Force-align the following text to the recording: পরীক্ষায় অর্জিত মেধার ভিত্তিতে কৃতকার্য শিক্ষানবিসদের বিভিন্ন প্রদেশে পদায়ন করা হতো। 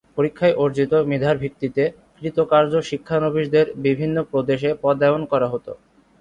পরীক্ষায় 0.17 0.57
অর্জিত 0.57 0.93
মেধার 1.09 1.35
ভিত্তিতে 1.37 1.83
কৃতকার্য 2.15 2.73
শিক্ষানবিসদের 2.89 3.65
বিভিন্ন 3.85 4.17
প্রদেশে 4.31 4.69
পদায়ন 4.83 5.21
করা 5.31 5.47
হতো। 5.53 5.71